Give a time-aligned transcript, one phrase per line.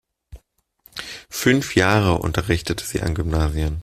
[1.29, 3.79] Fünf Jahre unterrichtete sie an Gymnasien.